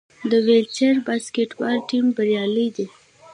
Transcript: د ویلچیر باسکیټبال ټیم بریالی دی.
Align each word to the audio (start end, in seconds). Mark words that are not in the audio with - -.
د 0.31 0.31
ویلچیر 0.45 0.95
باسکیټبال 1.05 1.77
ټیم 1.89 2.05
بریالی 2.15 2.67
دی. 2.75 2.87